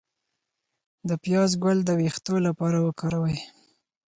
[1.07, 3.37] د پیاز ګل د ویښتو لپاره وکاروئ